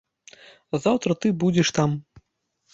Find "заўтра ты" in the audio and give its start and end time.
0.85-1.33